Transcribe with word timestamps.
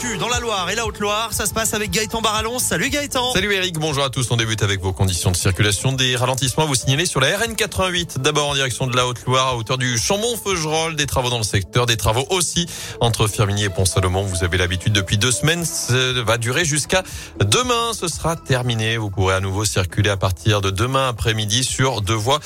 L'actu 0.00 0.16
dans 0.16 0.28
la 0.28 0.38
Loire 0.38 0.70
et 0.70 0.76
la 0.76 0.86
Haute-Loire, 0.86 1.32
ça 1.32 1.44
se 1.46 1.52
passe 1.52 1.74
avec 1.74 1.90
Gaëtan 1.90 2.20
Barallon. 2.20 2.60
Salut 2.60 2.88
Gaëtan. 2.88 3.32
Salut 3.32 3.52
Eric, 3.52 3.80
bonjour 3.80 4.04
à 4.04 4.10
tous. 4.10 4.30
On 4.30 4.36
débute 4.36 4.62
avec 4.62 4.80
vos 4.80 4.92
conditions 4.92 5.32
de 5.32 5.36
circulation. 5.36 5.90
Des 5.90 6.14
ralentissements 6.14 6.62
à 6.62 6.66
vous 6.66 6.76
signaler 6.76 7.04
sur 7.04 7.18
la 7.18 7.36
RN88. 7.36 8.18
D'abord 8.18 8.50
en 8.50 8.54
direction 8.54 8.86
de 8.86 8.94
la 8.94 9.08
Haute-Loire, 9.08 9.48
à 9.48 9.56
hauteur 9.56 9.76
du 9.76 9.98
Chambon-Feugerolles. 9.98 10.94
Des 10.94 11.06
travaux 11.06 11.30
dans 11.30 11.38
le 11.38 11.42
secteur, 11.42 11.86
des 11.86 11.96
travaux 11.96 12.26
aussi 12.30 12.66
entre 13.00 13.26
Firminy 13.26 13.64
et 13.64 13.68
Pont-Salomon. 13.70 14.22
Vous 14.22 14.44
avez 14.44 14.56
l'habitude 14.56 14.92
depuis 14.92 15.18
deux 15.18 15.32
semaines. 15.32 15.64
Ça 15.64 15.94
va 16.24 16.38
durer 16.38 16.64
jusqu'à 16.64 17.02
demain. 17.40 17.92
Ce 17.92 18.06
sera 18.06 18.36
terminé. 18.36 18.98
Vous 18.98 19.10
pourrez 19.10 19.34
à 19.34 19.40
nouveau 19.40 19.64
circuler 19.64 20.10
à 20.10 20.16
partir 20.16 20.60
de 20.60 20.70
demain 20.70 21.08
après-midi 21.08 21.64
sur 21.64 22.02
deux 22.02 22.14
voies 22.14 22.38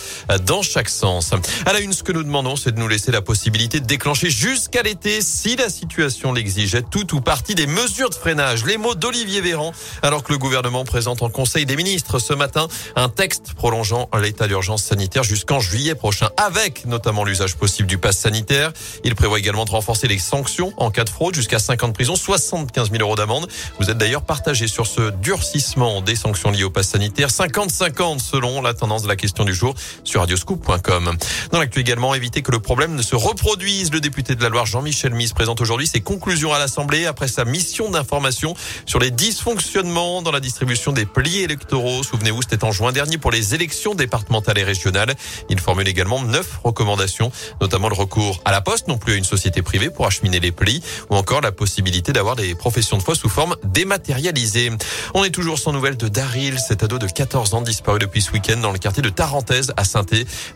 dans 0.46 0.62
chaque 0.62 0.88
sens. 0.88 1.32
À 1.66 1.74
la 1.74 1.80
une, 1.80 1.92
ce 1.92 2.02
que 2.02 2.12
nous 2.12 2.22
demandons, 2.22 2.56
c'est 2.56 2.72
de 2.72 2.80
nous 2.80 2.88
laisser 2.88 3.12
la 3.12 3.20
possibilité 3.20 3.78
de 3.78 3.86
déclencher 3.86 4.30
jusqu'à 4.30 4.82
l'été, 4.82 5.20
si 5.20 5.56
la 5.56 5.68
situation 5.68 6.32
l'exigeait, 6.32 6.82
tout 6.82 7.14
ou 7.14 7.20
partie 7.20 7.41
des 7.50 7.66
mesures 7.66 8.08
de 8.08 8.14
freinage. 8.14 8.64
Les 8.64 8.78
mots 8.78 8.94
d'Olivier 8.94 9.40
Véran, 9.40 9.72
alors 10.02 10.22
que 10.22 10.32
le 10.32 10.38
gouvernement 10.38 10.84
présente 10.84 11.22
en 11.22 11.28
Conseil 11.28 11.66
des 11.66 11.76
ministres 11.76 12.18
ce 12.18 12.32
matin 12.32 12.68
un 12.96 13.08
texte 13.08 13.54
prolongeant 13.54 14.08
l'état 14.18 14.46
d'urgence 14.46 14.84
sanitaire 14.84 15.24
jusqu'en 15.24 15.60
juillet 15.60 15.94
prochain, 15.94 16.30
avec 16.36 16.86
notamment 16.86 17.24
l'usage 17.24 17.56
possible 17.56 17.88
du 17.88 17.98
pass 17.98 18.16
sanitaire. 18.16 18.72
Il 19.04 19.14
prévoit 19.16 19.38
également 19.38 19.64
de 19.64 19.70
renforcer 19.70 20.06
les 20.08 20.18
sanctions 20.18 20.72
en 20.76 20.90
cas 20.90 21.04
de 21.04 21.10
fraude, 21.10 21.34
jusqu'à 21.34 21.58
50 21.58 21.90
de 21.90 21.94
prison, 21.94 22.14
75 22.14 22.90
000 22.90 23.02
euros 23.02 23.16
d'amende. 23.16 23.48
Vous 23.80 23.90
êtes 23.90 23.98
d'ailleurs 23.98 24.22
partagé 24.22 24.68
sur 24.68 24.86
ce 24.86 25.10
durcissement 25.10 26.00
des 26.00 26.14
sanctions 26.14 26.50
liées 26.50 26.64
au 26.64 26.70
pass 26.70 26.88
sanitaire, 26.88 27.28
50-50 27.28 28.20
selon 28.20 28.62
la 28.62 28.72
tendance 28.72 29.02
de 29.02 29.08
la 29.08 29.16
question 29.16 29.44
du 29.44 29.52
jour 29.52 29.74
sur 30.04 30.20
radioscoop.com. 30.20 31.16
Dans 31.50 31.58
l'actu 31.58 31.80
également, 31.80 32.14
éviter 32.14 32.42
que 32.42 32.52
le 32.52 32.60
problème 32.60 32.94
ne 32.94 33.02
se 33.02 33.16
reproduise. 33.16 33.92
Le 33.92 34.00
député 34.00 34.36
de 34.36 34.42
la 34.42 34.48
Loire, 34.48 34.66
Jean-Michel 34.66 35.12
Mise, 35.12 35.32
présente 35.32 35.60
aujourd'hui 35.60 35.86
ses 35.86 36.00
conclusions 36.00 36.52
à 36.52 36.58
l'Assemblée 36.58 37.06
après 37.06 37.28
sa 37.32 37.44
mission 37.44 37.90
d'information 37.90 38.54
sur 38.86 39.00
les 39.00 39.10
dysfonctionnements 39.10 40.22
dans 40.22 40.30
la 40.30 40.40
distribution 40.40 40.92
des 40.92 41.06
plis 41.06 41.40
électoraux. 41.40 42.02
Souvenez-vous, 42.02 42.42
c'était 42.42 42.62
en 42.62 42.70
juin 42.70 42.92
dernier 42.92 43.18
pour 43.18 43.30
les 43.30 43.54
élections 43.54 43.94
départementales 43.94 44.58
et 44.58 44.64
régionales. 44.64 45.14
Il 45.48 45.58
formule 45.58 45.88
également 45.88 46.22
neuf 46.22 46.60
recommandations, 46.62 47.32
notamment 47.60 47.88
le 47.88 47.94
recours 47.94 48.40
à 48.44 48.52
la 48.52 48.60
poste, 48.60 48.88
non 48.88 48.98
plus 48.98 49.14
à 49.14 49.16
une 49.16 49.24
société 49.24 49.62
privée 49.62 49.90
pour 49.90 50.06
acheminer 50.06 50.38
les 50.38 50.52
plis, 50.52 50.82
ou 51.10 51.16
encore 51.16 51.40
la 51.40 51.52
possibilité 51.52 52.12
d'avoir 52.12 52.36
des 52.36 52.54
professions 52.54 52.98
de 52.98 53.02
foi 53.02 53.14
sous 53.14 53.28
forme 53.28 53.56
dématérialisée. 53.64 54.70
On 55.14 55.24
est 55.24 55.30
toujours 55.30 55.58
sans 55.58 55.72
nouvelles 55.72 55.96
de 55.96 56.08
Daryl, 56.08 56.58
cet 56.58 56.82
ado 56.82 56.98
de 56.98 57.06
14 57.06 57.54
ans 57.54 57.62
disparu 57.62 57.98
depuis 57.98 58.22
ce 58.22 58.30
week-end 58.32 58.58
dans 58.58 58.72
le 58.72 58.78
quartier 58.78 59.02
de 59.02 59.08
Tarentaise 59.08 59.72
à 59.76 59.84
saint 59.84 60.04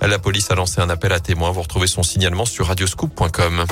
La 0.01 0.19
police 0.19 0.51
a 0.51 0.55
lancé 0.55 0.81
un 0.81 0.91
appel 0.91 1.13
à 1.13 1.21
témoins. 1.21 1.51
Vous 1.51 1.63
retrouvez 1.63 1.87
son 1.87 2.03
signalement 2.03 2.45
sur 2.45 2.67
radioscoop.com. 2.67 3.65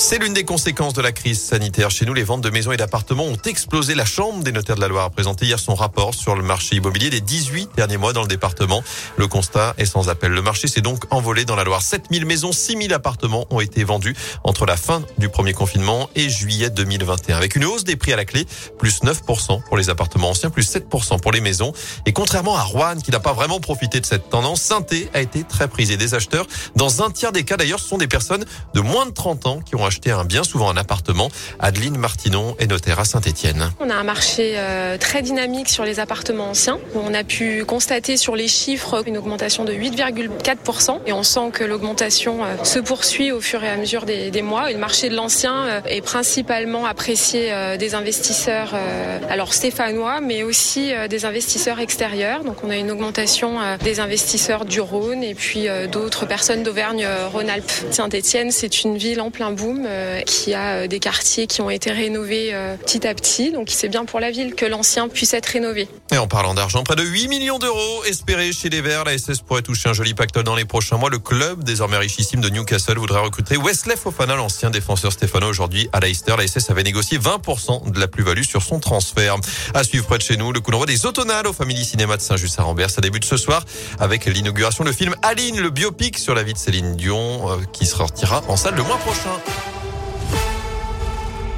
C'est 0.00 0.22
l'une 0.22 0.32
des 0.32 0.44
conséquences 0.44 0.92
de 0.92 1.02
la 1.02 1.10
crise 1.10 1.42
sanitaire. 1.42 1.90
Chez 1.90 2.06
nous, 2.06 2.14
les 2.14 2.22
ventes 2.22 2.40
de 2.40 2.50
maisons 2.50 2.70
et 2.70 2.76
d'appartements 2.76 3.24
ont 3.24 3.36
explosé. 3.46 3.96
La 3.96 4.04
Chambre 4.04 4.44
des 4.44 4.52
notaires 4.52 4.76
de 4.76 4.80
la 4.80 4.86
Loire 4.86 5.06
a 5.06 5.10
présenté 5.10 5.44
hier 5.44 5.58
son 5.58 5.74
rapport 5.74 6.14
sur 6.14 6.36
le 6.36 6.42
marché 6.44 6.76
immobilier 6.76 7.10
des 7.10 7.20
18 7.20 7.70
derniers 7.74 7.96
mois 7.96 8.12
dans 8.12 8.22
le 8.22 8.28
département. 8.28 8.84
Le 9.16 9.26
constat 9.26 9.74
est 9.76 9.86
sans 9.86 10.08
appel. 10.08 10.30
Le 10.30 10.40
marché 10.40 10.68
s'est 10.68 10.82
donc 10.82 11.02
envolé 11.10 11.44
dans 11.44 11.56
la 11.56 11.64
Loire. 11.64 11.82
7000 11.82 12.26
maisons, 12.26 12.52
6000 12.52 12.94
appartements 12.94 13.48
ont 13.50 13.58
été 13.58 13.82
vendus 13.82 14.14
entre 14.44 14.66
la 14.66 14.76
fin 14.76 15.02
du 15.18 15.30
premier 15.30 15.52
confinement 15.52 16.08
et 16.14 16.28
juillet 16.30 16.70
2021. 16.70 17.36
Avec 17.36 17.56
une 17.56 17.64
hausse 17.64 17.82
des 17.82 17.96
prix 17.96 18.12
à 18.12 18.16
la 18.16 18.24
clé, 18.24 18.46
plus 18.78 19.02
9% 19.02 19.64
pour 19.64 19.76
les 19.76 19.90
appartements 19.90 20.30
anciens, 20.30 20.50
plus 20.50 20.76
7% 20.76 21.20
pour 21.20 21.32
les 21.32 21.40
maisons. 21.40 21.72
Et 22.06 22.12
contrairement 22.12 22.56
à 22.56 22.62
Rouen, 22.62 23.00
qui 23.02 23.10
n'a 23.10 23.20
pas 23.20 23.32
vraiment 23.32 23.58
profité 23.58 23.98
de 23.98 24.06
cette 24.06 24.30
tendance, 24.30 24.62
saint 24.62 24.86
a 25.12 25.20
été 25.20 25.42
très 25.42 25.66
prisé 25.66 25.96
des 25.96 26.14
acheteurs. 26.14 26.46
Dans 26.76 27.02
un 27.02 27.10
tiers 27.10 27.32
des 27.32 27.42
cas, 27.42 27.56
d'ailleurs, 27.56 27.80
ce 27.80 27.88
sont 27.88 27.98
des 27.98 28.06
personnes 28.06 28.44
de 28.74 28.80
moins 28.80 29.04
de 29.04 29.10
30 29.10 29.46
ans 29.46 29.60
qui 29.60 29.74
ont 29.74 29.87
acheter 29.88 30.10
un 30.10 30.24
bien, 30.24 30.44
souvent 30.44 30.70
un 30.70 30.76
appartement. 30.76 31.30
Adeline 31.58 31.96
Martinon 31.96 32.54
est 32.58 32.66
notaire 32.66 33.00
à 33.00 33.04
Saint-Etienne. 33.04 33.70
On 33.80 33.90
a 33.90 33.94
un 33.94 34.04
marché 34.04 34.52
euh, 34.56 34.98
très 34.98 35.22
dynamique 35.22 35.68
sur 35.68 35.84
les 35.84 35.98
appartements 35.98 36.50
anciens. 36.50 36.78
On 36.94 37.14
a 37.14 37.24
pu 37.24 37.64
constater 37.64 38.16
sur 38.16 38.36
les 38.36 38.48
chiffres 38.48 39.02
une 39.06 39.16
augmentation 39.16 39.64
de 39.64 39.72
8,4% 39.72 41.00
et 41.06 41.12
on 41.12 41.22
sent 41.22 41.50
que 41.52 41.64
l'augmentation 41.64 42.44
euh, 42.44 42.62
se 42.64 42.78
poursuit 42.78 43.32
au 43.32 43.40
fur 43.40 43.64
et 43.64 43.68
à 43.68 43.76
mesure 43.76 44.04
des, 44.04 44.42
mois. 44.42 44.70
Le 44.70 44.78
marché 44.78 45.08
de 45.08 45.16
l'ancien 45.16 45.64
euh, 45.64 45.80
est 45.86 46.02
principalement 46.02 46.84
apprécié 46.86 47.52
des 47.78 47.94
investisseurs 47.94 48.74
alors 49.28 49.52
stéphanois, 49.52 50.20
mais 50.20 50.42
aussi 50.42 50.92
des 51.08 51.24
investisseurs 51.24 51.80
extérieurs. 51.80 52.44
Donc 52.44 52.62
on 52.62 52.70
a 52.70 52.76
une 52.76 52.90
augmentation 52.90 53.56
des 53.82 54.00
investisseurs 54.00 54.64
du 54.64 54.80
Rhône 54.80 55.22
et 55.24 55.34
puis 55.34 55.66
d'autres 55.90 56.26
personnes 56.26 56.62
d'Auvergne-Rhône-Alpes. 56.62 57.72
Saint-Etienne, 57.90 58.50
c'est 58.50 58.84
une 58.84 58.96
ville 58.96 59.20
en 59.20 59.30
plein 59.30 59.50
boom 59.50 59.77
euh, 59.86 60.20
qui 60.22 60.54
a 60.54 60.74
euh, 60.74 60.86
des 60.86 61.00
quartiers 61.00 61.46
qui 61.46 61.60
ont 61.60 61.70
été 61.70 61.90
rénovés 61.90 62.50
euh, 62.52 62.76
petit 62.76 63.06
à 63.06 63.14
petit. 63.14 63.50
Donc 63.52 63.68
c'est 63.70 63.88
bien 63.88 64.04
pour 64.04 64.20
la 64.20 64.30
ville 64.30 64.54
que 64.54 64.66
l'ancien 64.66 65.08
puisse 65.08 65.34
être 65.34 65.46
rénové. 65.46 65.88
Et 66.12 66.18
en 66.18 66.26
parlant 66.26 66.54
d'argent, 66.54 66.82
près 66.82 66.96
de 66.96 67.02
8 67.02 67.28
millions 67.28 67.58
d'euros 67.58 68.04
espérés 68.04 68.52
chez 68.52 68.68
les 68.68 68.80
Verts. 68.80 69.04
La 69.04 69.16
SS 69.16 69.40
pourrait 69.40 69.62
toucher 69.62 69.88
un 69.88 69.92
joli 69.92 70.14
pactole 70.14 70.44
dans 70.44 70.54
les 70.54 70.64
prochains 70.64 70.96
mois. 70.96 71.10
Le 71.10 71.18
club, 71.18 71.64
désormais 71.64 71.98
richissime 71.98 72.40
de 72.40 72.48
Newcastle, 72.48 72.98
voudrait 72.98 73.20
recruter 73.20 73.56
Wesley 73.56 73.96
Fofana, 73.96 74.36
l'ancien 74.36 74.70
défenseur 74.70 75.12
stéphano 75.12 75.48
aujourd'hui 75.48 75.88
à 75.92 76.00
Leicester. 76.00 76.34
La 76.36 76.46
SS 76.46 76.70
avait 76.70 76.82
négocié 76.82 77.18
20% 77.18 77.90
de 77.90 78.00
la 78.00 78.08
plus-value 78.08 78.42
sur 78.42 78.62
son 78.62 78.80
transfert. 78.80 79.36
À 79.74 79.84
suivre 79.84 80.06
près 80.06 80.18
de 80.18 80.22
chez 80.22 80.36
nous, 80.36 80.52
le 80.52 80.60
coup 80.60 80.70
d'envoi 80.70 80.86
des 80.86 81.06
Autonales 81.06 81.46
au 81.46 81.52
Family 81.52 81.84
Cinéma 81.84 82.16
de 82.16 82.22
Saint-Just-à-Rambert. 82.22 82.90
Ça 82.90 83.00
débute 83.00 83.24
ce 83.24 83.36
soir 83.36 83.64
avec 83.98 84.24
l'inauguration, 84.24 84.84
le 84.84 84.92
film 84.92 85.14
Aline, 85.22 85.60
le 85.60 85.70
biopic 85.70 86.18
sur 86.18 86.34
la 86.34 86.42
vie 86.42 86.54
de 86.54 86.58
Céline 86.58 86.96
Dion, 86.96 87.58
qui 87.72 87.86
sortira 87.86 88.42
en 88.48 88.56
salle 88.56 88.74
le 88.74 88.82
mois 88.82 88.98
prochain. 88.98 89.38